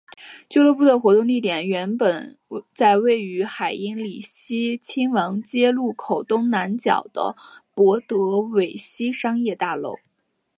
[0.49, 2.35] 俱乐部的活动地点原本
[2.73, 7.35] 在位于海因里希亲王街路口东南角的
[7.75, 9.97] 博德维希商业大楼。